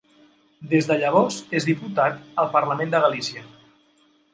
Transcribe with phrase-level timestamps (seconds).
[0.71, 3.51] Des de llavors és diputat al Parlament de Galícia.